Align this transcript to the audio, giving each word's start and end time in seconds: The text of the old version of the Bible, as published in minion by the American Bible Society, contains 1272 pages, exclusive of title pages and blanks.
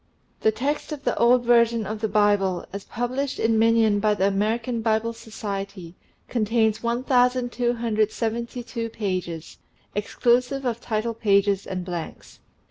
The 0.39 0.51
text 0.51 0.91
of 0.91 1.03
the 1.03 1.15
old 1.19 1.45
version 1.45 1.85
of 1.85 2.01
the 2.01 2.07
Bible, 2.07 2.65
as 2.73 2.85
published 2.85 3.37
in 3.39 3.59
minion 3.59 3.99
by 3.99 4.15
the 4.15 4.25
American 4.25 4.81
Bible 4.81 5.13
Society, 5.13 5.93
contains 6.27 6.81
1272 6.81 8.89
pages, 8.89 9.59
exclusive 9.93 10.65
of 10.65 10.81
title 10.81 11.13
pages 11.13 11.67
and 11.67 11.85
blanks. 11.85 12.39